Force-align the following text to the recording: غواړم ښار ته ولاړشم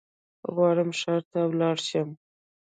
غواړم 0.53 0.89
ښار 0.99 1.21
ته 1.31 1.39
ولاړشم 1.49 2.09